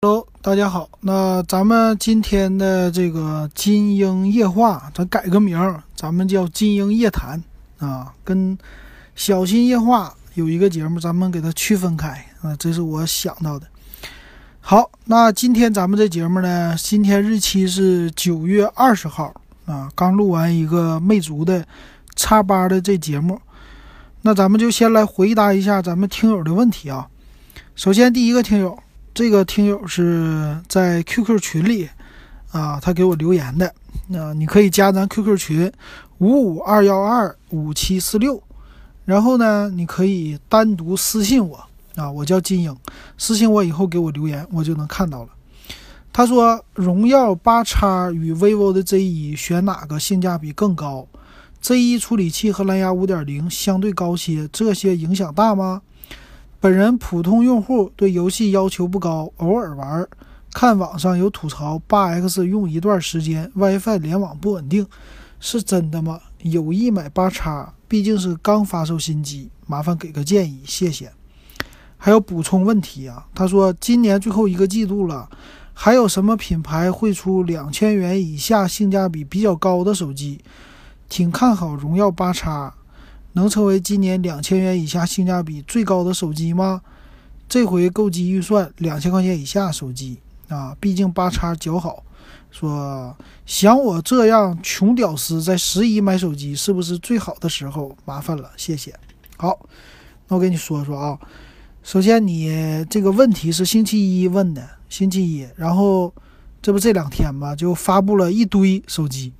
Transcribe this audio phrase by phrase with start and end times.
[0.00, 0.88] Hello，大家好。
[1.00, 7.42] 那咱们今天的这个金鹰夜话，咱改个名儿，咱们叫金鹰夜谈
[7.80, 8.56] 啊，跟
[9.16, 12.10] 小新夜话有一个节目，咱们给它区分开
[12.42, 13.66] 啊，这是我想到的。
[14.60, 19.34] 好，那今天咱们这节目呢，今天日期是九月二十号
[19.66, 21.66] 啊，刚录完一个魅族的
[22.14, 23.40] 叉八的这节目，
[24.22, 27.08] 那咱们就先来回答一下咱们听友的问题啊。
[27.74, 28.78] 首先第一个听友。
[29.14, 31.88] 这个听友是在 QQ 群里
[32.52, 33.74] 啊，他给我留言的。
[34.06, 35.72] 那你可以加咱 QQ 群
[36.18, 38.42] 五五二幺二五七四六，
[39.04, 41.58] 然后呢，你可以单独私信我
[41.96, 42.74] 啊，我叫金英，
[43.16, 45.28] 私信我以后给我留言，我就能看到了。
[46.12, 51.06] 他说，荣耀八叉与 vivo 的 Z1 选哪个性价比更高
[51.62, 55.82] ？Z1 处理器和蓝牙五点零相对高些，这些影响大吗？
[56.60, 60.04] 本人普通用户，对游戏要求不高，偶尔玩。
[60.52, 64.84] 看网上有吐槽，八 X 用一段时间，WiFi 联网不稳定，
[65.38, 66.18] 是真的吗？
[66.42, 71.12] 有意买八叉，毕竟是刚发售新机，麻烦给个建议，谢谢。
[71.96, 73.24] 还有补充问题啊？
[73.32, 75.28] 他说今年最后一个季度了，
[75.72, 80.40] 还有什么品牌会出两千元以下性价比比较高的手机？
[81.08, 82.74] 挺看好荣耀八叉。
[83.38, 86.82] 能成为今年两千元以下性价比最高的手机吗？
[87.48, 92.02] 这回购机预算两千块钱以下手机啊，毕竟八叉较好。
[92.50, 93.16] 说
[93.46, 97.96] 想我这样穷屌丝在十一买手机是不是最好的时候？
[98.04, 98.92] 麻烦了，谢谢。
[99.36, 99.56] 好，
[100.26, 101.16] 那我跟你说说啊，
[101.84, 106.12] 首先你这个问题是星期一问的，星期一，然后
[106.60, 109.32] 这不这两天吧，就发布了一堆手机。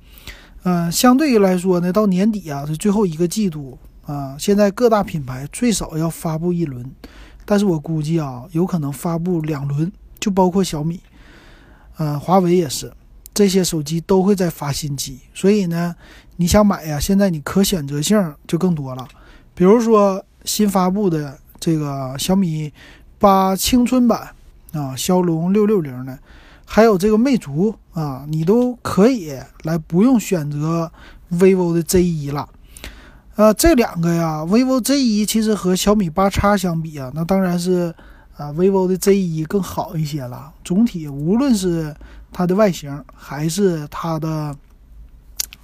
[0.63, 3.77] 嗯，相对于来说呢，到年底啊，是最后一个季度。
[4.09, 6.83] 啊，现在各大品牌最少要发布一轮，
[7.45, 10.99] 但是我估计啊，有可能发布两轮，就包括小米，
[11.97, 12.91] 呃，华为也是，
[13.35, 15.95] 这些手机都会在发新机，所以呢，
[16.37, 19.07] 你想买呀，现在你可选择性就更多了，
[19.53, 22.73] 比如说新发布的这个小米
[23.19, 24.29] 八青春版
[24.73, 26.17] 啊，骁龙六六零的，
[26.65, 30.91] 还有这个魅族啊，你都可以来不用选择
[31.31, 32.49] vivo 的 Z 一了。
[33.39, 37.95] 呃，这两个呀，vivo Z1 其实和小米八叉相比啊，那当然是
[38.35, 40.51] 啊，vivo 的 Z1 更好一些了。
[40.61, 41.95] 总体无论是
[42.33, 44.53] 它的外形，还是它的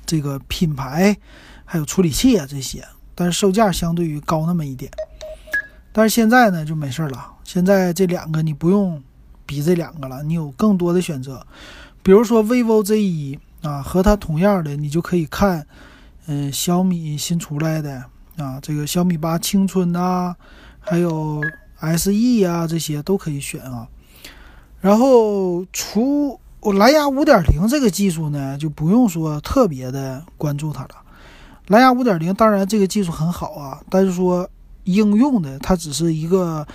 [0.05, 1.17] 这个品牌，
[1.65, 2.81] 还有处理器啊这些，
[3.13, 4.89] 但是售价相对于高那么一点。
[5.91, 9.03] 但是现在呢就没事了，现在这两个你不用
[9.45, 11.45] 比这两个了，你有更多的选择。
[12.01, 15.67] 比如说 vivo Z1 啊，和它同样的，你就可以看。
[16.27, 18.03] 嗯，小米新出来的
[18.37, 20.35] 啊，这个小米八青春呐，
[20.79, 21.41] 还有
[21.79, 23.87] SE 啊，这些都可以选啊。
[24.81, 30.89] 然后，除我蓝牙五点零这个技术呢，就不用说特别的关注它了。
[31.67, 34.49] 蓝牙五点零当然这个技术很好啊，但是说
[34.85, 36.65] 应用的它只是一个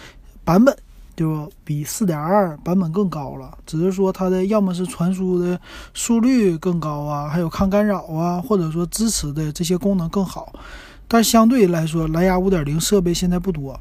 [0.44, 0.76] 版本。
[1.20, 5.60] 就比四点二版本更高了，只是说它的要么是传输的
[5.92, 10.50] 速率更高啊，还有抗干扰啊，或者说支持的这些功能更好。
[11.06, 13.78] 但相对来说，蓝牙五点零设备现在不多，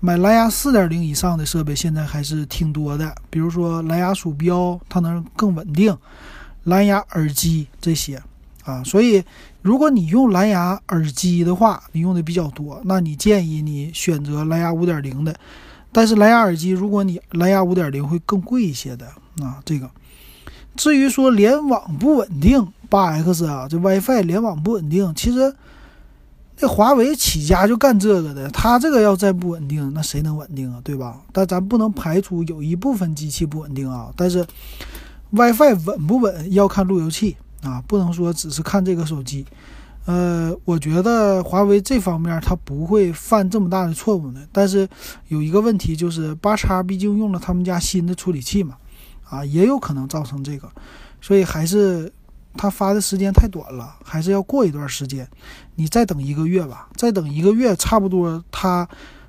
[0.00, 3.14] 买蓝牙四点零以上的设备现在还是挺多的。
[3.28, 5.94] 比如说蓝牙鼠标，它能更稳定；
[6.64, 8.18] 蓝牙耳机这些
[8.64, 9.22] 啊，所以
[9.60, 15.36] 如果你用蓝牙耳机的话，你用的比较多，那你建议你选择蓝牙五点零的。
[15.92, 19.06] 但是蓝牙耳机，如果你蓝牙五点零会更贵一些的
[19.42, 19.60] 啊。
[19.64, 19.90] 这个，
[20.74, 25.54] 至于说联网不稳定，八 X 啊，这 WiFi 联网不稳定，其实
[26.58, 30.80] 那华为起家就干这个的，它这个要再不稳定，那谁能稳定啊？
[30.82, 31.20] 对吧？
[31.30, 34.10] 但咱不能排除有一部分机器不稳定啊。
[34.16, 34.46] 但是
[35.30, 39.44] WiFi 稳不稳要看路由器啊，不能说只是看这个手机。
[40.04, 44.88] 呃，我觉得华为这方面它不会犯这么大的错误呢，但是
[45.28, 48.76] 有一个问题就是八叉毕竟用了他们家新的处理器嘛，
[49.28, 50.68] 啊，也有可能造成这个，
[51.20, 52.12] 所以还是
[52.56, 55.24] 它发的时间太短了，还是要过一段时间，
[55.76, 58.88] 你再等一个月吧，再等一个月，差不多它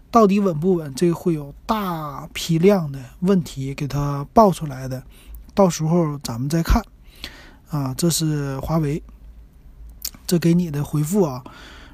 [0.09, 5.03] 到底稳不稳，这个会有大批量的问题给它爆出来的，
[5.53, 6.81] 到时候咱们再看，
[7.69, 9.03] 啊，这是华为。
[10.25, 11.43] 这给你的回复啊，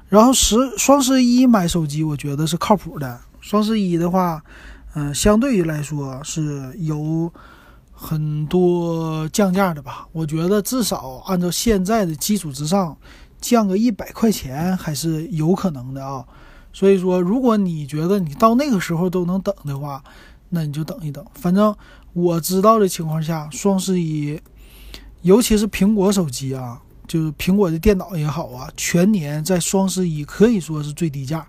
[0.08, 3.20] 然后十双十一买手机，我觉得是靠谱的。
[3.40, 4.42] 双十一的话，
[4.94, 7.32] 嗯，相对于来说是有
[7.92, 10.06] 很多降价的吧。
[10.12, 12.96] 我觉得至少按照现在的基础之上，
[13.40, 16.24] 降个一百块钱还是有可能的啊。
[16.72, 20.02] 所以说，如果你觉得你到那个时候都能等的话，
[20.50, 21.24] 那你就等一等。
[21.34, 21.74] 反正
[22.12, 24.40] 我知道的情况下，双十一，
[25.22, 26.80] 尤其是苹果手机啊，
[27.10, 31.44] 就是苹果的电脑也好啊，全年在双十一可以说是最低价。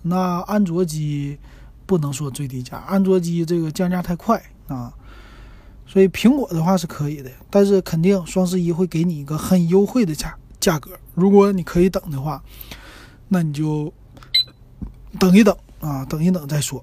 [0.00, 1.36] 那安卓机
[1.84, 4.90] 不能说最低价，安卓机这个降价太快啊。
[5.86, 10.92] 所以苹果的话是可以的，但是肯定双十一会给你一个很优惠的价价格。
[11.12, 12.42] 如果你可以等的话，
[13.28, 13.92] 那你就
[15.20, 16.82] 等一等啊，等一等再说。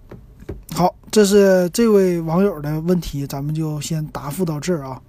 [0.75, 5.01] 好，这是这位网友的问题，咱们就先答复到这儿啊。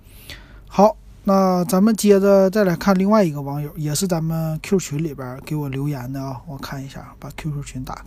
[0.66, 6.40] 好，那咱们接着再来看另外一个网友，也是咱们 Q 群里边给我留言的啊。
[6.46, 8.04] 我看一下，把 QQ 群打开。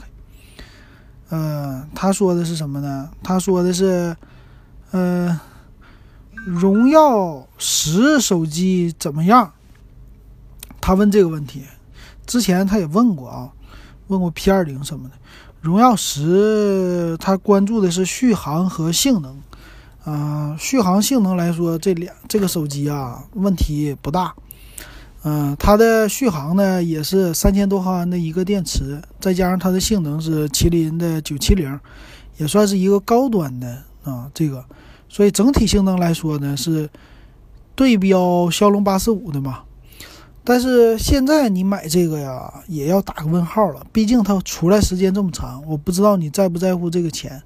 [1.29, 3.09] 嗯，他说的是什么呢？
[3.21, 4.15] 他说的是，
[4.91, 5.37] 嗯。
[6.45, 9.51] 荣耀十手机怎么样？
[10.79, 11.63] 他问这个问题，
[12.25, 13.51] 之前他也问过啊，
[14.07, 15.15] 问过 P 二零什么的。
[15.59, 19.37] 荣耀十他关注的是续航和性能，
[20.07, 24.33] 啊，续航性能来说，这两这个手机啊问题不大。
[25.23, 31.77] 嗯，它的续航呢也是三千多毫安的一个电池，再加上它的性能是麒麟的九七零，
[32.37, 34.63] 也算是一个高端的啊这个。
[35.09, 36.89] 所以整体性能来说呢，是
[37.75, 39.63] 对标骁龙八四五的嘛。
[40.45, 43.85] 但是现在你买这个呀，也要打个问号了。
[43.91, 47.43] 毕竟它出来时间这么长，我不知道你在不在乎这个钱。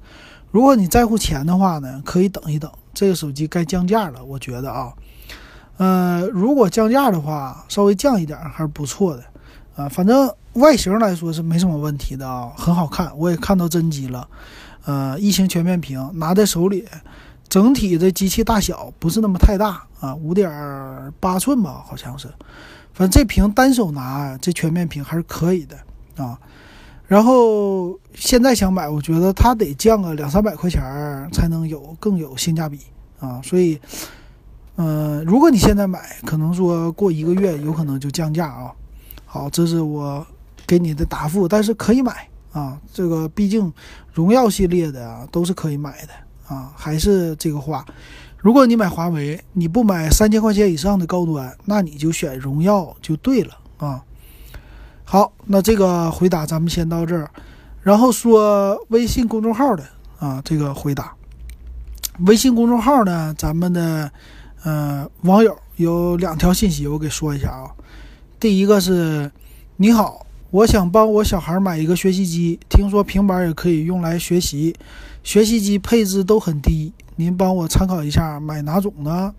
[0.51, 4.23] 如果你在乎钱的话呢，可以等一等，这个手机该降价了。
[4.23, 4.93] 我觉得啊，
[5.77, 9.23] 呃，如果降价的话，稍微降一点还是不错的
[9.75, 9.89] 啊。
[9.89, 14.27] 反正外形来说是没什么问题的啊，很好看，我也看到真机了。
[14.85, 16.85] 呃，异形全面屏拿在手里。
[17.47, 20.49] 整体的机器大小不是那么太大啊，五点
[21.19, 22.29] 八寸吧，好像是。
[22.93, 25.77] 反正这屏单手拿，这全面屏还是可以的
[26.23, 26.39] 啊。
[27.11, 30.81] 然后现在想买，我觉得它得降个两三百块钱
[31.33, 32.79] 才能有更有性价比
[33.19, 33.41] 啊。
[33.43, 33.77] 所以，
[34.77, 38.71] 嗯，如果你现在买，可能说过一个月有可能就降价啊。
[39.25, 40.25] 好，这是我
[40.65, 42.79] 给你的答复，但是可以买啊。
[42.93, 43.73] 这个毕竟
[44.13, 46.13] 荣耀系列的啊，都是可以买的。
[46.47, 47.85] 啊，还是这个话，
[48.37, 54.01] 如果你买华为，你不买三千块钱以上的高端，那你就选荣耀就对了啊。
[55.11, 57.29] 好，那这个回答咱们先到这儿，
[57.81, 59.83] 然后说微信公众号的
[60.17, 61.13] 啊，这个回答，
[62.19, 64.09] 微信公众号呢，咱们的
[64.63, 67.69] 呃网友有两条信息，我给说一下啊。
[68.39, 69.29] 第一个是，
[69.75, 70.25] 你好。
[70.49, 74.73] 我想帮我小孩买一个学习机，听说平板也可以用来学习，
[75.23, 79.35] 学习机配置都很低，您帮我参考一下，买哪种呢？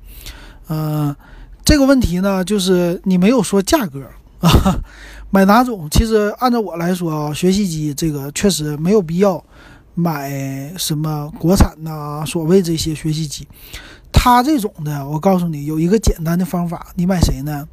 [0.69, 1.17] 嗯，
[1.65, 4.07] 这个问题呢，就是你没有说价格
[4.43, 4.79] 啊，
[5.31, 5.89] 买哪种？
[5.91, 9.43] 其实按照我来说啊，学习机这个确实没有必要
[9.95, 13.47] 买什么国产呐，所谓这些学习机，
[14.13, 17.67] 它这种的，我告诉你有一个简单的方法，你买谁呢？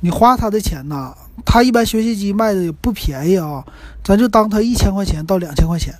[0.00, 3.64] 你花他的钱呐，他一般学习机卖的也不便宜啊，
[4.04, 5.94] 咱就当他一千块钱到两千块钱，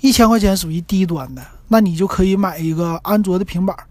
[0.00, 3.84] 一千块钱属于低端的，那你就可以买一个安卓的平板儿，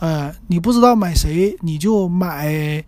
[0.00, 2.84] 呃，你不知道买谁，你就买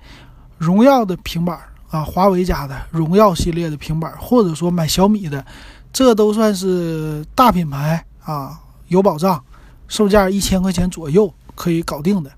[0.58, 5.46] 荣耀的平板儿啊，华为家的荣耀系列的平板，或者说买小米的，
[5.92, 8.58] 这都算是大品牌啊，
[8.88, 9.40] 有保障，
[9.86, 12.32] 售价一千块钱左右可以搞定的，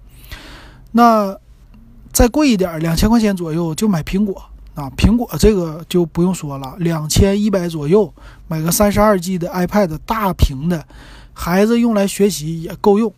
[0.93, 1.35] 那。
[2.13, 4.41] 再贵一点，两千块钱左右就买苹果
[4.77, 4.89] 啊！
[4.97, 8.15] 苹果这个就不用说了，两千一百左右
[8.47, 10.87] 买个三十二 G 的 iPad 大屏的，
[11.33, 13.13] 孩子用来学习也够用。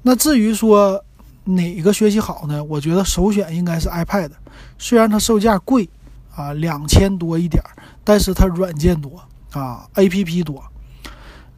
[0.00, 1.04] 那至于说
[1.44, 2.64] 哪个学习好呢？
[2.64, 4.30] 我觉得首选应该是 iPad，
[4.84, 5.88] 虽然它售价贵
[6.36, 7.64] 啊，两千多一点，
[8.04, 9.18] 但是它软件多
[9.52, 10.62] 啊，APP 多。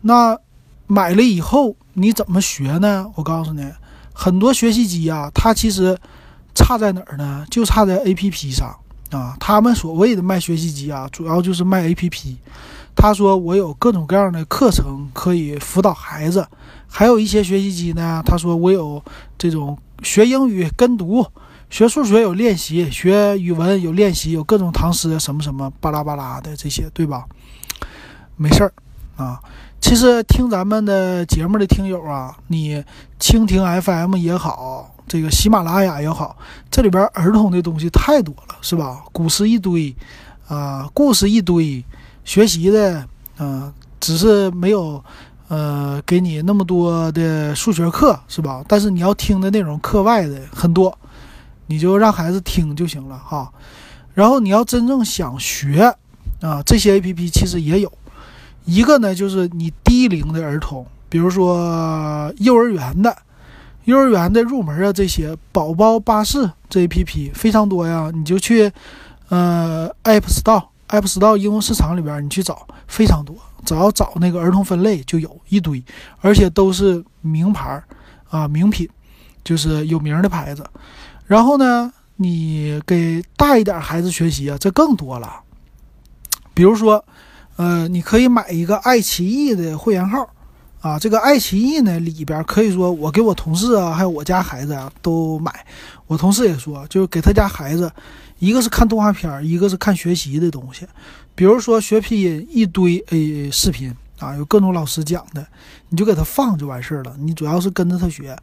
[0.00, 0.38] 那
[0.86, 3.10] 买了以后你怎么学呢？
[3.16, 3.68] 我告诉你，
[4.12, 5.98] 很多学习机啊，它其实。
[6.58, 7.44] 差在哪儿呢？
[7.50, 8.74] 就差在 A P P 上
[9.10, 9.36] 啊！
[9.38, 12.38] 他们所谓的卖学习机啊，主要就是卖 A P P。
[12.94, 16.48] 他说我有各种各样的课程可以辅导孩子，
[16.88, 18.22] 还有一些学习机呢。
[18.24, 19.04] 他说我有
[19.36, 21.26] 这种学英语跟读，
[21.70, 27.24] 学数学有练习，学语文有练习，有各种唐诗什么什么巴拉巴拉的这些，对吧？
[28.36, 28.72] 没事儿
[29.16, 29.40] 啊。
[29.80, 32.82] 其实听咱们的节目的听友啊，你
[33.20, 34.92] 蜻蜓 F M 也好。
[35.08, 36.36] 这个喜马拉雅也好，
[36.68, 39.04] 这里边儿童的东西太多了，是吧？
[39.12, 39.94] 古诗一堆，
[40.48, 41.84] 啊，故事一堆，
[42.24, 43.06] 学习的，
[43.38, 45.00] 啊，只是没有，
[45.46, 48.64] 呃，给你那么多的数学课，是吧？
[48.66, 50.98] 但是你要听的内容课外的很多，
[51.66, 53.52] 你就让孩子听就行了哈。
[54.14, 55.94] 然后你要真正想学，
[56.40, 57.92] 啊，这些 A P P 其实也有，
[58.64, 63.14] 一个呢就是你低龄的儿童，比如说幼儿园的，
[63.84, 68.72] 幼儿园的入门啊，这些宝宝巴士这 A P P 非常多呀，你就去
[69.28, 75.84] 呃 App Store App Store 应用市场里边你去找，非常多，只要找那个儿童分类就有一堆，
[76.20, 77.84] 而且都是名牌儿
[78.30, 78.88] 啊名品，
[79.44, 80.64] 就是有名的牌子。
[81.26, 85.40] 然后呢，你给大一点孩子学习啊，这更多了，
[86.54, 87.04] 比如说。
[87.58, 90.28] 呃，你可以买一个爱奇艺的会员号，
[90.82, 95.64] 啊，这个爱奇艺呢里边可以说我给我同事啊，还有我家孩子啊都买。
[96.06, 97.90] 我同事也说，就是给他家孩子，
[98.38, 100.86] 一个是看动画片，一个是看学习的东西，
[101.34, 105.46] 比如说学拼音一堆诶视频啊，有各种老师讲的，
[105.88, 107.16] 你就给他放就完事儿了。
[107.18, 108.36] 你主要是跟着他学。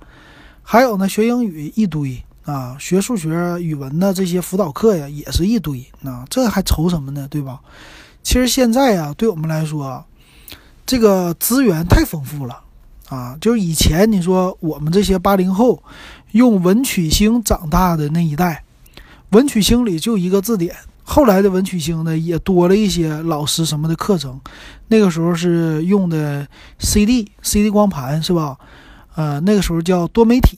[0.64, 7.28] 还有呢，学英语一堆啊，学数学、语文的这些辅导课呀也是一堆，那这还愁什么呢？
[7.30, 7.62] 对吧？
[8.22, 10.04] 其实现在呀，对我们来说，
[10.86, 12.60] 这个资源太丰富了
[13.10, 13.38] 啊！
[13.40, 15.82] 就是以前你说我们这些八零后
[16.32, 18.64] 用文曲星长大的那一代，
[19.30, 20.76] 文曲星里就一个字典。
[21.06, 24.40] 后来的文曲星呢，也多了一些老师什么的课程。
[24.88, 26.48] 那个时候是用的
[26.80, 28.58] CD、CD 光盘是吧？
[29.16, 30.58] 呃，那个时候叫多媒体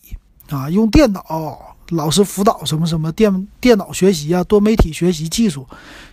[0.50, 1.75] 啊，用电脑。
[1.90, 5.68] 老师辅导什么什么电电脑学习啊，多媒体学习技术，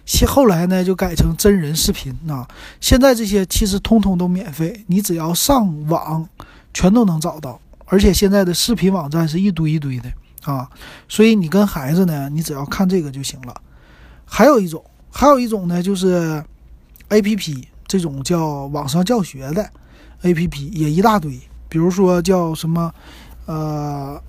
[0.04, 2.46] 现后来呢就改成真人视频啊。
[2.78, 6.28] 现在这些其实通通都免费，你只要上网，
[6.74, 7.58] 全都能找到。
[7.86, 10.12] 而且现在的视频网站是一堆一堆的
[10.44, 10.68] 啊，
[11.08, 13.54] 所以你跟孩子呢，你只要看这个就行了。
[14.26, 16.44] 还有一种，还有一种呢，就是
[17.08, 19.70] A P P 这种叫网上教学的
[20.20, 22.92] A P P 也一大堆，比如说叫什么，
[23.46, 24.22] 呃。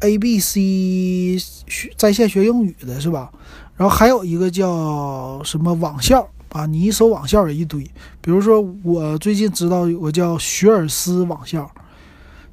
[0.00, 3.30] A B C 学在线学英语的是吧？
[3.76, 6.66] 然后还有一个叫什么网校啊？
[6.66, 7.82] 你一搜网校也一堆。
[8.20, 11.70] 比如说我最近知道有个叫学而思网校，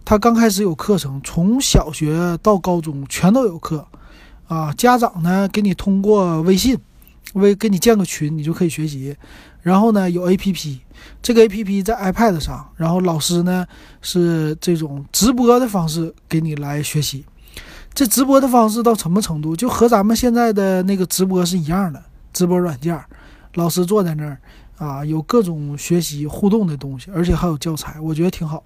[0.06, 3.86] 他刚开始有课程，从小学到高中全都有课
[4.48, 4.74] 啊。
[4.74, 6.78] 家长呢给你通过微信，
[7.34, 9.16] 微给你建个群，你就可以学习。
[9.62, 10.82] 然后呢有 A P P，
[11.22, 13.66] 这个 A P P 在 iPad 上，然后老师呢
[14.02, 17.24] 是这种直播的方式给你来学习。
[17.94, 19.56] 这直播的方式到什么程度？
[19.56, 22.02] 就和咱们现在的那个直播是一样的，
[22.34, 23.00] 直播软件，
[23.54, 24.38] 老师坐在那儿
[24.78, 28.64] 啊，有各种学习互动的东西，而且还有教材，我觉得挺好。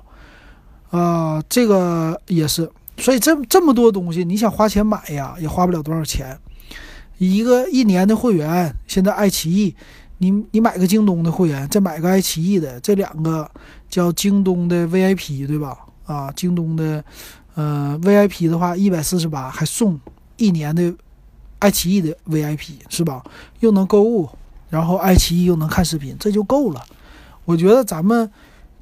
[0.92, 6.40] 啊，这个也是，所以这这么多东西，你想花钱买呀，也花不了多少钱。
[7.18, 9.76] 一个一年的会员，现在爱奇艺，
[10.20, 13.50] 你你买个京东的会员，再买个爱奇艺的，这两个
[13.90, 15.78] 叫京东的 VIP，对吧？
[16.06, 17.04] 啊，京东的。
[17.58, 20.00] 呃，VIP 的话一百四十八，还送
[20.36, 20.94] 一年的
[21.58, 23.24] 爱奇艺的 VIP 是吧？
[23.62, 24.30] 又能购物，
[24.70, 26.86] 然后爱奇艺又能看视频，这就够了。
[27.46, 28.32] 我觉得咱们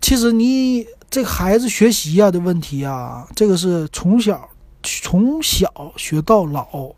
[0.02, 4.50] 其实你这个孩子学习呀的问题啊，这个是从小
[4.84, 6.94] 从小学到老。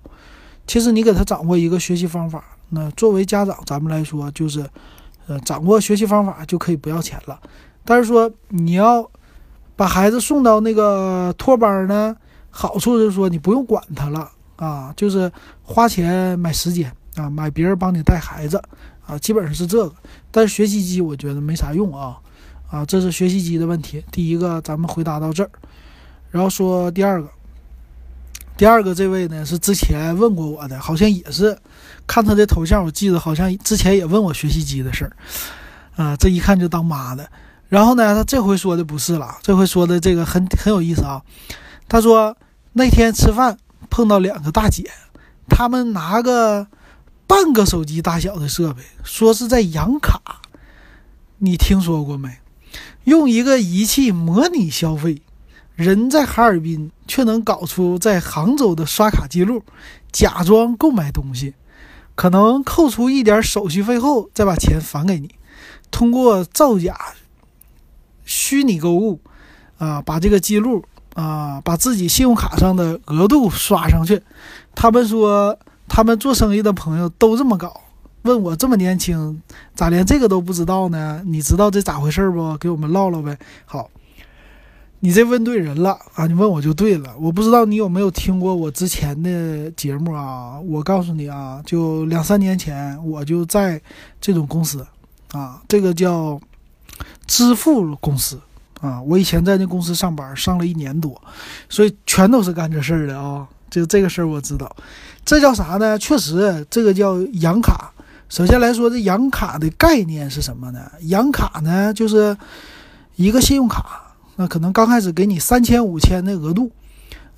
[0.65, 4.67] 其实你给他掌握一个学习方法，那作为家长咱们来说，就是
[5.27, 7.39] 呃掌握学习方法就可以不要钱了。
[7.86, 9.07] 但是说你要。
[9.77, 12.13] 把孩子送到那个托班呢，
[12.50, 15.31] 好处就是说你不用管他了啊，就是
[15.62, 18.62] 花钱买时间啊，买别人帮你带孩子
[19.05, 19.96] 啊，基本上是这个。
[20.31, 22.17] 但是学习机我觉得没啥用啊，
[22.72, 24.03] 啊，这是学习机的问题。
[24.12, 25.50] 第一个咱们回答到这儿，
[26.31, 27.29] 然后说第二个，
[28.57, 31.55] 第二个这位呢是之前问过我的，好像也是
[32.07, 35.15] 看他的头像，我记得好像之前也问我学习机的事儿
[36.03, 37.29] 啊，这一看就当妈的。
[37.70, 41.22] 然后呢，他这回说的不是了，这回说的这个很很有意思啊。
[41.90, 42.36] 他说
[42.74, 43.58] 那天吃饭
[43.90, 44.90] 碰到两个大姐，
[45.50, 46.68] 他们拿个
[47.28, 50.22] 半个手机大小的设备，说是在养卡。
[51.40, 52.38] 你听说过没？
[53.04, 55.22] 用一个仪器模拟消费，
[55.76, 59.64] 人在哈尔滨却能搞出在杭州的刷卡记录，
[60.12, 61.54] 假装购买东西，
[62.16, 65.36] 可能扣除一点手续费后再把钱返给你，
[65.92, 66.98] 通过造假。
[68.48, 69.20] 虚拟购物，
[69.77, 70.82] 啊，把这个记录
[71.16, 74.22] 啊，把自己信用卡上的额度刷上去。
[74.74, 77.82] 他们说，他们做生意的朋友都这么搞。
[78.22, 79.42] 问我这么年轻，
[79.75, 81.22] 咋连这个都不知道呢？
[81.25, 82.58] 你知道这咋回事不？
[82.58, 83.38] 给我们唠唠呗。
[83.66, 83.89] 好，
[85.01, 86.25] 你这问对人了啊！
[86.25, 87.13] 你问我就对了。
[87.20, 90.58] 我不知道你有没有听过我之前的节目啊？
[90.62, 93.82] 我告诉你啊，就两三年前，我就在
[94.22, 94.88] 这种公司
[95.34, 96.39] 啊，这个叫。
[97.27, 98.39] 支付公司
[98.81, 101.22] 啊，我以前在那公司上班，上了一年多，
[101.69, 103.48] 所以全都是干这事儿的啊。
[103.69, 104.74] 就这个事儿我知道，
[105.25, 106.00] 这叫啥呢？
[106.00, 107.91] 确实，这个叫养卡。
[108.29, 110.79] 首先来说，这养卡的概念是什么呢？
[111.01, 112.36] 养卡呢，就是
[113.17, 116.72] 一个信用卡，那可能刚开始给你三千五千的额度，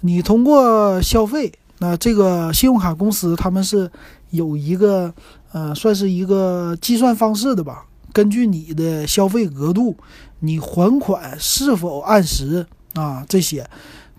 [0.01, 3.91] 你通过消费，那这个信用卡公司他们是
[4.29, 5.11] 有一个
[5.51, 7.85] 呃，算是一个计算方式的吧。
[8.13, 9.95] 根据你的消费额度，
[10.39, 13.25] 你还款是否按时啊？
[13.27, 13.67] 这些，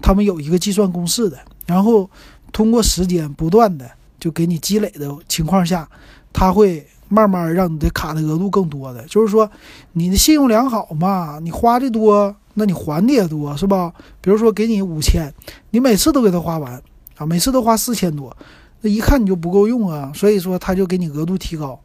[0.01, 1.39] 他们有一个计算公式的。
[1.67, 2.09] 然后
[2.53, 5.89] 通过时间不断的就给你积累的情况下，
[6.33, 9.05] 他会慢慢让你的卡的额度更多的。
[9.05, 9.51] 就是说，
[9.93, 13.93] 你的信用良好嘛，你花的多，那你还的也多，是吧？
[14.21, 15.33] 比如说给你五千，
[15.71, 16.83] 你每次都给他花完
[17.17, 18.37] 啊，每次都花四千多，
[18.81, 21.79] 那一看你就不够用啊，所以说他就给你额度提高。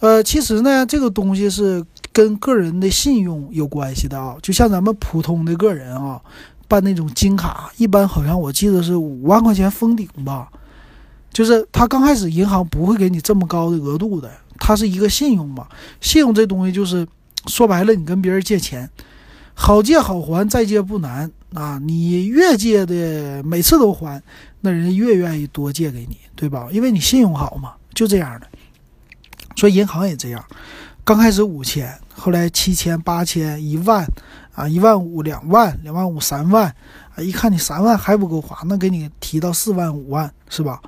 [0.00, 4.36] 呃，其实呢，这个东西是跟个人的信用有关系的啊。
[4.42, 6.20] 就像咱们普通的个人啊，
[6.66, 10.48] 办那种金卡，一般好像我记得是五万块钱封顶吧。
[11.32, 14.28] 就是他刚开始银行不会给你这么高的额度的，
[14.58, 15.68] 它是一个信用嘛。
[16.00, 17.06] 信用这东西就是
[17.46, 18.88] 说白了，你跟别人借钱，
[19.54, 21.78] 好借好还，再借不难啊。
[21.84, 24.20] 你越借的每次都还，
[24.62, 26.68] 那人家越愿意多借给你，对吧？
[26.72, 28.46] 因为你信用好嘛，就这样的。
[29.60, 30.42] 说银行也这样，
[31.04, 34.06] 刚开始五千，后来七千、八千、一万，
[34.54, 36.74] 啊，一万五、两万、两万五、三万，
[37.14, 40.80] 啊，一看你三万还不够花，那给你提到四万、五万，是吧？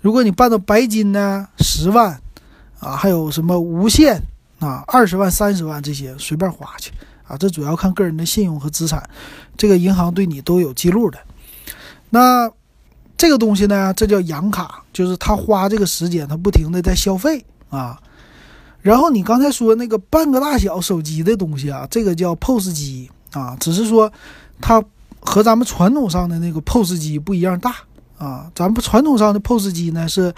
[0.00, 2.20] 如果你办到白金呢，十万，
[2.80, 4.20] 啊，还有什么无限
[4.58, 6.90] 啊，二十万、三十万这些随便花去，
[7.28, 9.08] 啊，这主要看个人的信用和资产，
[9.56, 11.18] 这个银行对你都有记录的。
[12.10, 12.50] 那
[13.16, 17.96] 这个东西呢，这叫养卡，就是他花这个时间，他不停的在消费啊。
[18.86, 24.12] 然后你刚才说那个半个大小手机的东西啊，这个叫 POS 机啊，只是说
[24.60, 24.80] 它
[25.18, 27.74] 和咱们传统上的那个 POS 机不一样大
[28.16, 28.48] 啊。
[28.54, 30.32] 咱们传统上的 POS 机呢是，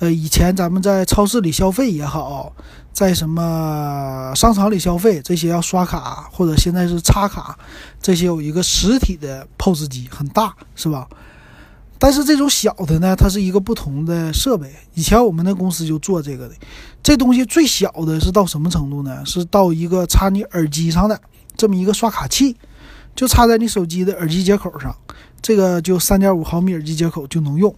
[0.00, 2.52] 呃，以前咱们在超市里消费也好，
[2.92, 7.58] 在什么商场里消费，这些要刷卡或者现在是插卡，
[8.02, 11.08] 这些有一个实体的 POS 机，很大，是吧？
[11.98, 14.70] 但是这种小的呢，它是一个不同的设备。
[14.94, 16.54] 以前我们的公司就做这个的。
[17.02, 19.24] 这东西最小的是到什么程度呢？
[19.24, 21.18] 是到一个插你耳机上的
[21.56, 22.56] 这么一个刷卡器，
[23.14, 24.94] 就插在你手机的耳机接口上。
[25.40, 27.74] 这个就三点五毫米耳机接口就能用，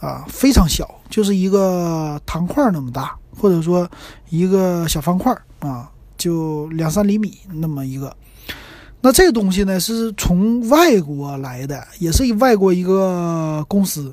[0.00, 3.88] 啊，非常小，就是一个糖块那么大，或者说
[4.30, 8.16] 一个小方块啊，就两三厘米那么一个。
[9.02, 14.12] 那这个东西呢，是从外国来的，也是外国一个公司，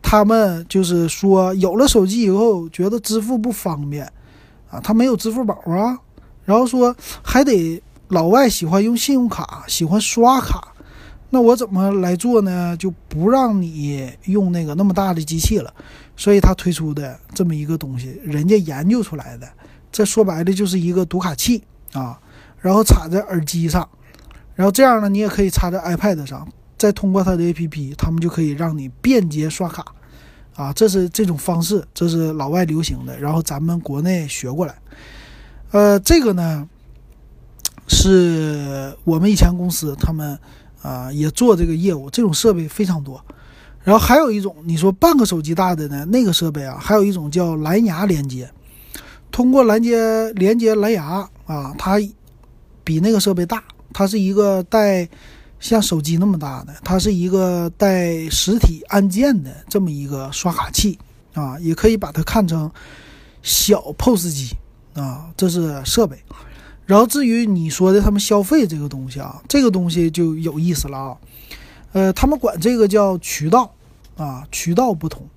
[0.00, 4.04] 他们就是说有了手机以后，觉得支付不方便，
[4.70, 5.98] 啊，他没有支付宝啊，
[6.44, 10.72] 然后说还得老外喜欢用信用卡，喜欢刷卡，
[11.30, 12.76] 那我怎么来做呢？
[12.76, 15.74] 就不让你用那个那么大的机器了，
[16.16, 19.48] 所以他推出的这么一个东西，人家研究出来的，
[19.90, 21.64] 这说白了就是一个读卡器
[21.94, 22.16] 啊，
[22.60, 23.88] 然后插在耳机上。
[24.60, 26.46] 然后这样呢，你也可以插在 iPad 上，
[26.76, 29.82] 再通过它的 APP，他们就可以让你便捷刷卡，
[30.54, 34.74] 啊，这是这种方式，这是老外流行的，然后咱们国内学过来。
[35.70, 36.68] 呃，这个呢，
[37.88, 40.38] 是我们以前公司他们
[40.82, 43.18] 啊也做这个业务，这种设备非常多。
[43.82, 48.50] 然后还有一种，你说半个手机大的呢，那个设备啊，还有一种叫蓝牙连接，
[49.32, 51.98] 通过蓝接连接蓝牙啊，它
[52.84, 53.64] 比那个设备大。
[53.92, 55.08] 它是一个带
[55.58, 60.98] 像手机那么大的，它是一个带实体按键的这么一个刷卡器
[61.34, 62.70] 啊，也可以把它看成
[63.42, 64.56] 小 POS 机
[64.94, 66.16] 啊，这是设备。
[66.86, 71.16] 然后至于你说的他们消费这个东西啊，这个东西就有意思了啊。
[71.92, 73.74] 呃，他们管这个叫渠道
[74.16, 75.28] 啊，渠道不同。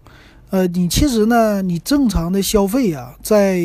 [0.51, 3.59] 呃，你其实呢，你正常的消费啊，在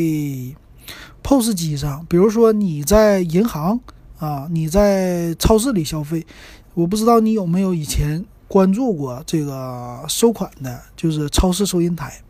[1.22, 3.78] POS 机上，比如说你在银行。
[4.18, 6.26] 啊，你在超市里消费，
[6.74, 12.20] 我不知道你有没有以前关注过这个收款的，就是超市收银台。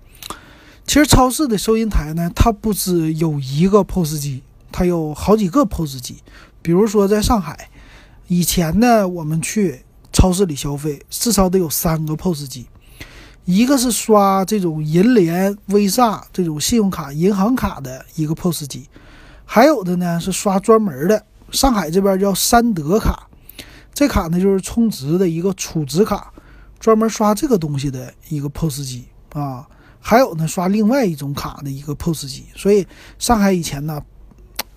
[0.86, 6.16] 其实超市的收银台呢，它不止有一个 POS 机，它有好几个 POS 机。
[6.60, 7.70] 比如说在上海，
[8.26, 12.66] 以前呢，我们去超市里消费，至少得有三个 POS 机，
[13.46, 18.88] 一个是刷这种银联、Visa 这种信用卡、银行卡的一个 POS 机，
[19.46, 21.24] 还有的呢是刷专门的。
[21.50, 23.28] 上海这边叫三德卡，
[23.94, 26.32] 这卡呢就是充值的一个储值卡，
[26.78, 29.66] 专门刷这个东西的一个 POS 机啊。
[30.00, 32.46] 还有呢，刷另外一种卡的一个 POS 机。
[32.54, 32.86] 所以
[33.18, 34.00] 上海以前呢，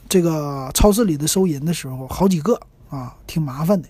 [0.10, 3.88] 这个超市里的收银的时候好几个啊，挺麻烦的。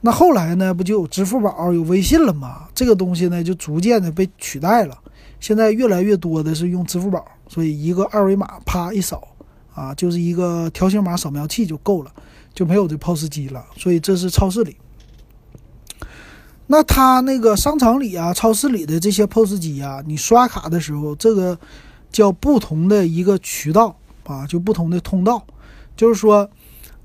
[0.00, 2.68] 那后来呢，不就有支付宝、有微信了吗？
[2.74, 4.98] 这个东西呢就逐渐的被取代了。
[5.38, 9.28] 现在越来越多的是用支付宝，所以一个二维码啪一扫。
[9.74, 12.12] 啊，就是一个条形码扫描器就够了，
[12.52, 13.64] 就没有这 POS 机了。
[13.76, 14.76] 所以这是超市里。
[16.66, 21.58] 那他那个商场里啊、超市里的这些 POS 机啊，你刷卡的时候，这个
[22.10, 25.44] 叫不同的一个渠道啊，就不同的通道。
[25.94, 26.48] 就是说，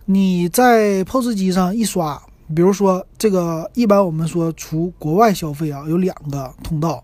[0.06, 2.22] 你在 POS 机上一刷，
[2.56, 7.04] 比如说这个，一般我们说除国外消费啊，有两个通道，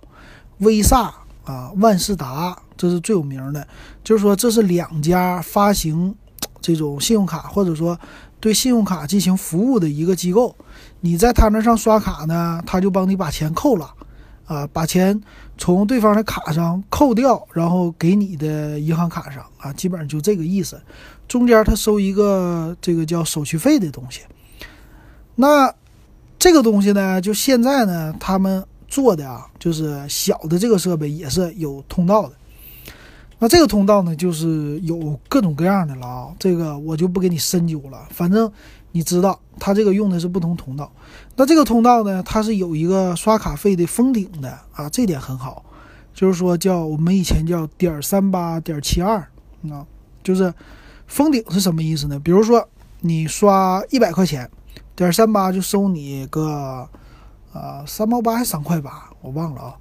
[0.59, 3.67] 威萨啊、万事达，这是最有名的。
[4.03, 6.13] 就是说，这是两家发行
[6.61, 7.99] 这种信用卡，或者说
[8.39, 10.55] 对信用卡进行服务的一个机构。
[11.01, 13.93] 你在他那上刷卡呢，他就帮你把钱扣了，
[14.45, 15.19] 啊，把钱
[15.57, 20.81] 从对方的卡上扣掉，然后给你的银行卡上啊，基本上就这个意思。
[21.27, 24.21] 中间他收一个这个叫手续费的东西。
[25.35, 25.73] 那
[26.37, 32.33] 这个东西呢，就现在呢，他们做的啊，就是小的这个设备也是有通道的。
[33.39, 38.51] 那这个通道呢，就是有各种各样的了啊，这个我就不给你深究了，反正。
[38.95, 40.91] 你知道，它这个用的是不同通道。
[41.35, 45.65] 那这个通道呢，它是有一个刷卡费的封顶的啊，这点很好。
[46.13, 49.17] 就是说，叫我们以前叫点三八点七二
[49.71, 49.83] 啊，
[50.21, 50.53] 就是
[51.07, 52.19] 封顶是什么意思呢？
[52.19, 52.69] 比如说
[53.01, 54.47] 你刷一百块钱，
[54.95, 56.87] 点三八就收你个
[57.53, 59.77] 啊三毛八还是三块八，我忘了啊。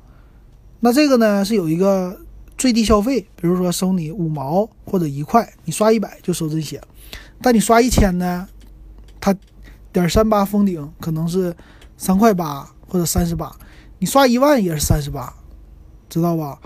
[0.81, 2.21] 那这个呢是有一个
[2.59, 6.81] 最低消费，比如说收你五毛或者一块，你刷一百就收这些。
[7.41, 8.47] 但你刷一千呢？
[9.21, 9.35] 它
[9.93, 11.55] 点三八封顶可能是
[11.97, 13.55] 三块八或者三十八，
[13.99, 15.33] 你刷一万也是三十八，
[16.09, 16.59] 知道吧？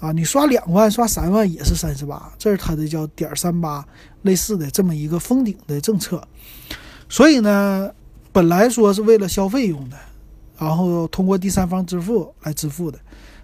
[0.00, 3.84] 啊，你刷两万、刷三万也是三十八，这是它的叫点三八
[4.22, 6.22] 类似的这么一个封顶的政策。
[7.08, 7.90] 所以呢，
[8.32, 9.96] 本来说是为了消费用的，
[10.58, 12.98] 然后通过第三方支付来支付的，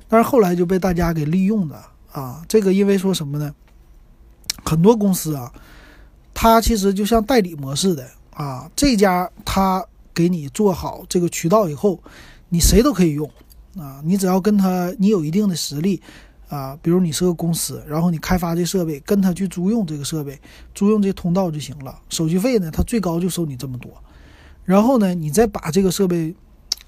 [0.08, 2.44] 但是后来就被大家给利用了啊。
[2.48, 3.54] 这个因为说什么呢？
[4.64, 5.52] 很多公司啊，
[6.34, 8.06] 它其实就像代理模式的。
[8.36, 12.02] 啊，这家他给你做好这个渠道以后，
[12.48, 13.30] 你谁都可以用
[13.78, 14.00] 啊。
[14.02, 16.02] 你只要跟他，你有一定的实力
[16.48, 20.36] 啊，比如你是个公司，然后你开发这设备，跟他去租用这个设备，
[20.74, 21.96] 租用这通道就行了。
[22.08, 23.92] 手续费呢，他最高就收你这么多。
[24.64, 26.34] 然后呢，你再把这个设备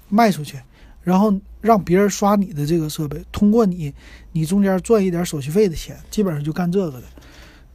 [0.09, 0.59] 卖出去，
[1.01, 3.93] 然后让别人刷你的这个设备，通过你，
[4.31, 7.03] 你中间赚一点手续费的钱，基本上就干这个的。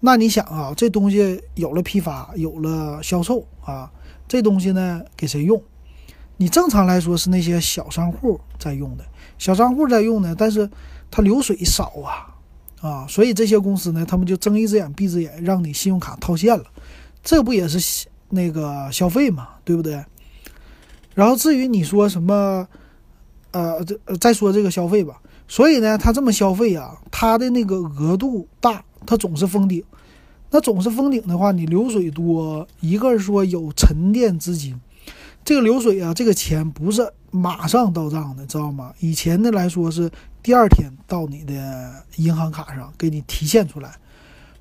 [0.00, 3.90] 那你想啊，这东西有了批发，有了销售啊，
[4.26, 5.62] 这东西呢给谁用？
[6.38, 9.04] 你正常来说是那些小商户在用的，
[9.38, 10.68] 小商户在用呢，但是
[11.10, 12.34] 它流水少啊，
[12.80, 16.64] 啊，所以这些公司呢，他们就睁一只眼闭一只眼，让你信用卡套现了，
[17.22, 20.04] 这不也是那个消费嘛，对不对？
[21.14, 22.66] 然后至于你说什么，
[23.50, 28.84] 呃，这再说这个消费吧，所以呢，他这么消费啊，他的那个额度大。
[29.04, 29.82] 他总是封顶，
[30.50, 34.80] 那总是封顶的话，你流水多，一个是说有沉淀资金，
[35.44, 38.92] 这个流水啊，这个钱不是马上到账的，知道吗？
[39.00, 40.08] 以前的来说是
[40.40, 43.96] 第二天到你的银行卡上给你提现出来，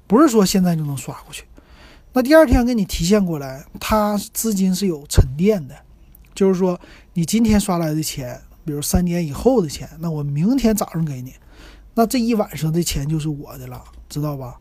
[0.08, 1.44] 不是说现在就能刷过去。
[2.14, 5.76] 那第二天给你提现过来，它资金是有沉淀的，
[6.34, 6.80] 就是说
[7.14, 11.34] 你今天刷来的钱，比如三年以后的钱，那我明天早上给你，
[11.96, 13.84] 那这一晚上的钱就是我的了。
[14.10, 14.60] 知道吧？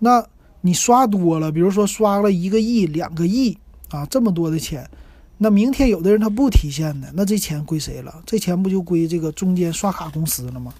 [0.00, 0.26] 那
[0.62, 3.56] 你刷多了，比如说刷了一个亿、两个亿
[3.90, 4.90] 啊，这么多的钱，
[5.38, 8.20] 那明天有的人他不提现的，那这钱归谁了？
[8.26, 10.74] 这钱不就归这个中间刷卡公司了吗？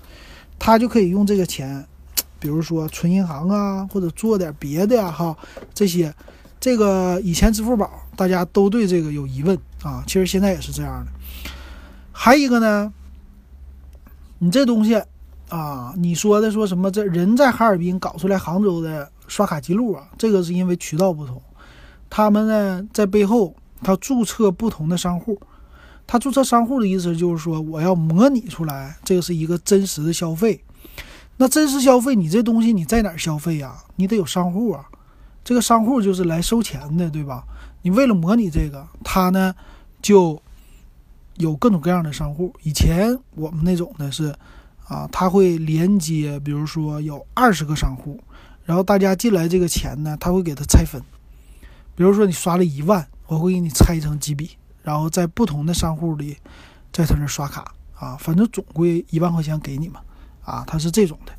[0.58, 1.86] 他就可以用这个钱，
[2.40, 5.36] 比如说存银行啊，或者做点别的呀，哈，
[5.72, 6.12] 这些。
[6.64, 11.12] 这个以前支付宝大家都对这个有疑问啊，其实现在也是这样的。
[12.10, 12.90] 还一个呢，
[14.38, 14.98] 你这东西。
[15.50, 16.90] 啊，你说的说什么？
[16.90, 20.08] 这人在哈尔滨搞出来杭州的刷卡记录啊？
[20.16, 21.40] 这个是因为渠道不同，
[22.08, 25.38] 他们呢在背后他注册不同的商户，
[26.06, 30.64] 他注册商户的意思就是说我要模拟出来，这个是一个真实的消费。
[31.36, 33.76] 那真实消费，你这东西你在哪儿消费呀？
[33.96, 34.86] 你得有商户啊，
[35.44, 37.44] 这个商户就是来收钱的，对吧？
[37.82, 39.54] 你为了模拟这个，他呢
[40.02, 40.42] 就
[41.36, 42.52] 有各种各样的商户。
[42.62, 44.34] 以前我们那种的是。
[44.86, 48.20] 啊，他会连接，比如说有二十个商户，
[48.66, 51.02] 然后大家进来这个钱呢，他会给他拆分。
[51.96, 54.50] 比如说你刷了一万，我会给你拆成几笔，
[54.82, 56.36] 然后在不同的商户里，
[56.92, 60.00] 在他那刷卡啊，反正总归一万块钱给你嘛。
[60.44, 61.32] 啊，他是这种的。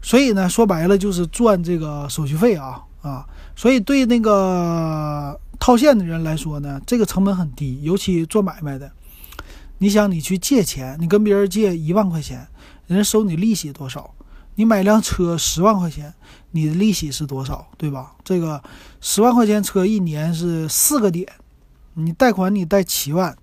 [0.00, 3.24] 所以呢，说白了就是赚这个手续费啊啊。
[3.54, 8.90] 所以对那个套现的人来说呢，这个成本很低，尤其做买卖的。
[9.78, 12.48] 你想，你去借钱，你跟别人借一万块钱。
[12.86, 14.14] 人家收你利息多少？
[14.56, 16.14] 你买辆车十万块钱，
[16.52, 18.14] 你的利息是多少，对吧？
[18.22, 18.62] 这个
[19.00, 21.26] 十万块钱车一年是四个点，
[21.94, 23.36] 你贷款你贷七万，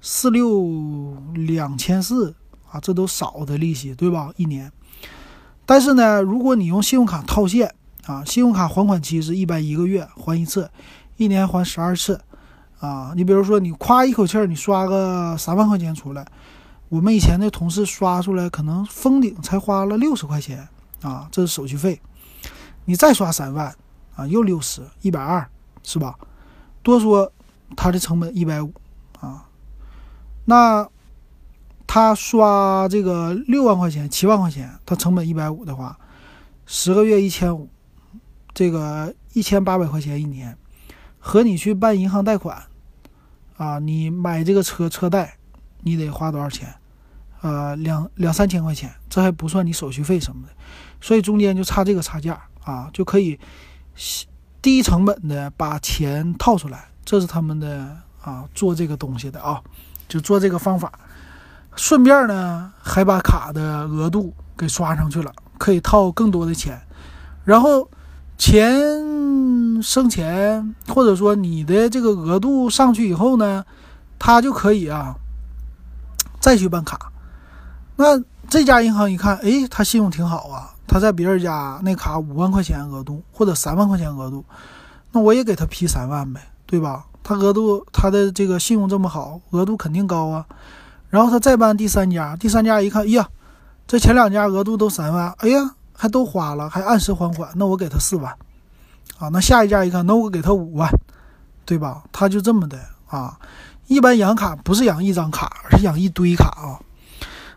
[0.00, 2.34] 四六两千四
[2.70, 4.32] 啊，这都少的利息，对吧？
[4.36, 4.72] 一年。
[5.64, 7.72] 但是呢，如果你用信用卡套现
[8.08, 10.70] 啊，信用卡还款期是一百一个月还一次，
[11.18, 12.18] 一年还十二次
[12.80, 13.12] 啊。
[13.14, 16.26] 你比如说你夸一口气儿你刷个三万块钱出来。
[16.88, 20.66] 我们以前的同事刷出来，可能封顶才花了六十块钱
[21.02, 22.00] 啊，这是手续费。
[22.86, 23.76] 你再刷三万
[24.16, 25.46] 啊，又六十，一百二，
[25.82, 26.18] 是吧？
[26.82, 27.30] 多说
[27.76, 28.72] 他的成本一百五
[29.20, 29.44] 啊。
[30.46, 30.88] 那
[31.86, 35.98] 他刷这个六万块钱、七万块钱，他成本一百五的话，
[36.64, 37.68] 十个月一千五，
[38.58, 40.58] 这个一千八百块钱一年，
[41.20, 42.60] 和你去办银行贷款
[43.56, 45.36] 啊，你买这个车车贷。
[45.82, 46.74] 你得花多少钱？
[47.40, 50.52] 呃，两两三千块钱，这还不算你手续费什么的，
[51.00, 53.38] 所以中间就差这个差价啊，就可以
[54.60, 56.88] 低成本的把钱套出来。
[57.04, 59.62] 这是他们的啊，做这个东西的啊，
[60.08, 60.90] 就做这个方法。
[61.76, 66.82] 顺便呢，还把卡的额度给刷上去了，可以套更多的钱。
[67.44, 67.88] 然后
[68.38, 73.64] 钱生钱，或者说你的这个额度上去以后呢，
[74.18, 75.16] 他就可以啊。
[76.40, 77.10] 再去办卡，
[77.96, 84.44] 那这家银行一看，哎，他信用挺好啊，他在别人家那卡五万块钱额度或者三万块钱额度，
[85.10, 87.04] 那我也给他批三万呗，对吧？
[87.24, 90.46] 他额度他的这个信用这么好，额度肯定高啊。
[91.10, 93.28] 然后他再办第三家，第三家一看，哎呀，
[93.88, 98.32] 这前两家额度都三万，哎呀，还都花了，还按时还款，那我给他四万，
[99.18, 100.88] 啊，那下一家一看，那我给他五万，
[101.66, 102.04] 对吧？
[102.12, 103.36] 他就这么的啊。
[103.88, 106.78] 一般养卡不是养一张卡，而是养一堆卡啊。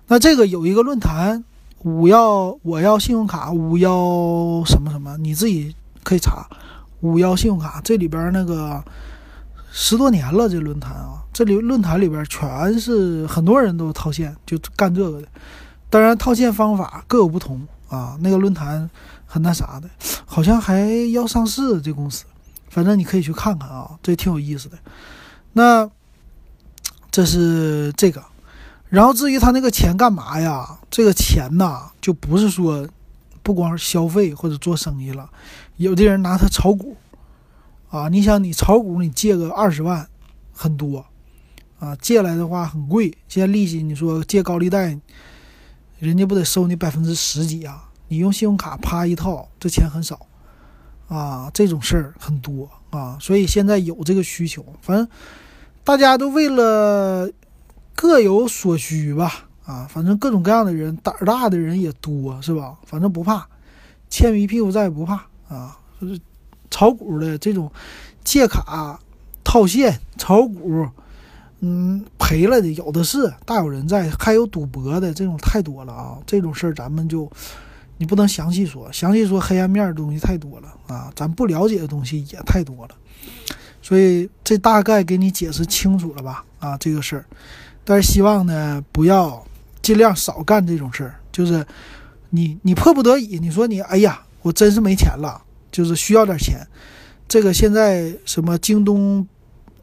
[0.08, 1.44] 那这个有一个论坛，
[1.84, 6.48] 五幺我要信用卡，五幺什么什么，你自己可以查。
[7.02, 8.84] 五幺信用卡这里边那个
[9.72, 15.28] 十多年了，这论坛啊，这里论坛里边全是很多人都套现，就干这个的。
[15.92, 18.18] 当然套现方法各有不同啊。
[18.22, 18.90] 那个论坛
[19.28, 19.88] 很那啥的，
[20.26, 22.26] 好像还要上市这公司，
[22.70, 24.80] 反正你可以去看看啊，这挺有意思的。
[25.54, 25.88] 那。
[27.14, 28.24] 这是这个，
[28.88, 30.80] 然后至于他那个钱干嘛呀？
[30.90, 32.88] 这个钱呐，就不是说
[33.44, 35.30] 不光是消费或者做生意了，
[35.76, 36.96] 有的人拿它炒股
[37.90, 38.08] 啊。
[38.08, 40.08] 你想，你炒股，你借个二十万，
[40.54, 41.06] 很多
[41.80, 43.14] 啊，借来的话很贵。
[43.28, 44.98] 现在利息，你说借高利贷，
[46.02, 47.88] 人家不得收你百分之十几啊？
[48.08, 50.20] 你用信用卡啪一套，这钱很少
[51.08, 51.50] 啊。
[51.54, 55.08] 这种事儿很多啊，所以现在有这个需求，反正。
[55.84, 57.28] 大家都为了
[57.96, 62.78] 各有所需吧，啊，反正各种各样的人，胆儿大的人也多，是吧？
[62.86, 63.48] 反正不怕，
[64.08, 65.80] 欠一屁股债不怕啊。
[66.00, 66.20] 就是
[66.70, 67.70] 炒股的这种
[68.24, 69.00] 借卡
[69.44, 70.88] 套现炒股，
[71.64, 74.10] 嗯，赔了的有的是，大有人在。
[74.20, 76.18] 还有赌博的这种太多了啊。
[76.26, 77.32] 这种事儿咱们就
[77.98, 82.96] 你不能详细说，详细说黑暗面的东西太多了啊，咱不了解的东西也太多了。
[83.84, 86.44] 所以这大概给你解释清楚了吧？
[86.60, 87.26] 啊，这个事儿，
[87.84, 89.44] 但是希望呢，不要
[89.84, 91.16] 尽量少干这种事儿。
[91.32, 91.64] 就是
[92.32, 95.40] 你你迫不得已，你说你哎呀，我真是没钱了，
[95.72, 96.66] 就是需要点钱。
[97.28, 99.28] 这个现在什么京东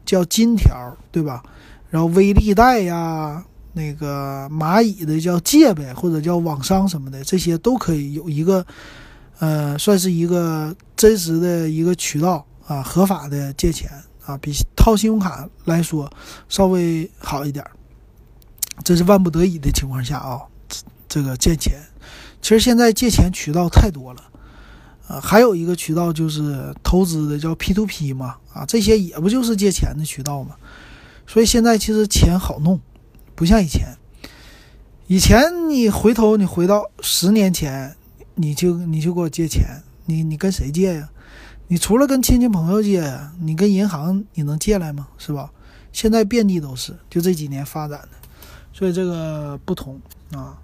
[0.05, 1.41] 叫金条，对吧？
[1.89, 8.65] 然后微粒贷呀，那个蚂蚁的叫借呗，或者叫网商什么的，这些都可以有一个，
[9.39, 12.45] 呃，算是一个真实的一个渠道。
[12.69, 13.89] 啊，合法的借钱
[14.23, 16.07] 啊，比套信用卡来说
[16.47, 17.65] 稍微好一点
[18.83, 20.39] 这是万不得已的情况下啊，
[21.07, 21.79] 这个借钱。
[22.43, 24.21] 其实现在借钱渠道太多了，
[25.07, 30.55] 啊，还有一个渠道就是投资的叫 P to P 嘛，啊，这些也不就是借钱的渠道嘛。
[31.29, 32.81] 所以现在其实钱好弄，
[33.35, 33.95] 不像以前。
[35.05, 37.95] 以前你回头你回到十年前，
[38.33, 41.07] 你就你就给我借钱，你你跟谁借呀？
[41.67, 43.07] 你除了跟亲戚朋友借，
[43.39, 45.07] 你跟银行你能借来吗？
[45.19, 45.51] 是吧？
[45.93, 48.09] 现在遍地都是，就这几年发展的，
[48.73, 50.57] 所以这个不同啊。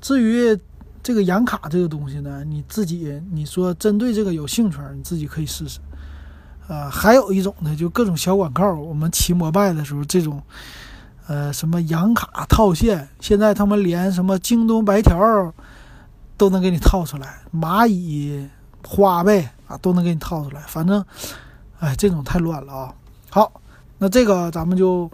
[0.00, 0.58] 至于
[1.02, 5.78] 这个养卡这个东西呢，你自己你说针对这个有兴趣，你自己可以试试。
[6.70, 10.40] 啊，还有一种呢，就各种小广告，我们骑摩拜的时候，这种
[11.26, 15.52] 呃什么养卡套现，现在他们连什么京东白条
[16.36, 18.48] 都能给你套出来，蚂蚁
[18.86, 19.50] 花呗。
[19.70, 21.04] 啊，都能给你套出来，反正，
[21.78, 22.92] 哎，这种太乱了啊。
[23.30, 23.52] 好，
[23.98, 25.08] 那这个咱们就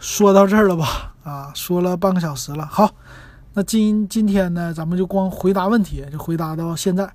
[0.00, 1.14] 说到这儿了吧？
[1.22, 2.66] 啊，说了半个小时了。
[2.66, 2.90] 好，
[3.54, 7.08] 那今今天呢，咱们就光回答问题，就回答到现在。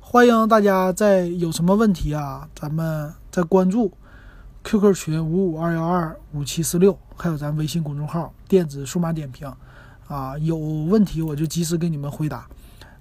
[0.00, 3.92] 欢迎大家在有什么问题啊，咱们再关注
[4.64, 9.48] QQ 群五五二幺二五七四六，还有咱微信公众号电子数码点评
[10.08, 12.48] 啊，有问题我就及时给你们回答。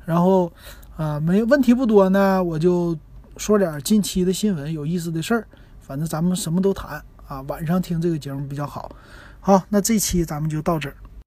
[0.05, 0.53] 然后，
[0.95, 2.95] 啊，没问题不多呢，我就
[3.37, 5.47] 说点近期的新闻、有意思的事儿。
[5.81, 8.91] 反正咱们什么都谈啊，晚上听这个节目比较好。
[9.39, 10.95] 好，那这期咱们就到这儿。